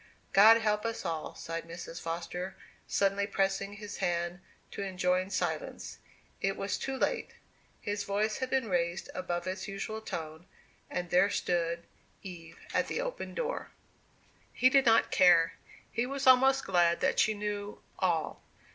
[0.33, 2.01] "God help us all!" sighed Mrs.
[2.01, 2.55] Foster,
[2.87, 4.39] suddenly pressing his hand
[4.71, 5.99] to enjoin silence.
[6.41, 7.35] It was too late.
[7.81, 10.47] His voice had been raised above its usual tone;
[10.89, 11.83] and there stood
[12.23, 13.69] Eve at the open door.
[14.51, 15.53] He did not care
[15.91, 18.41] he was almost glad that she knew all.